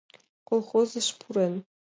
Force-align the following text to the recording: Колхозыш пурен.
Колхозыш 0.47 1.07
пурен. 1.19 1.53